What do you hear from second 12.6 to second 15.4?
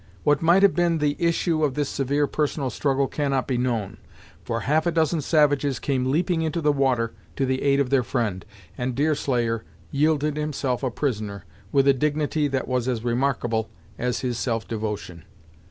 was as remarkable as his self devotion.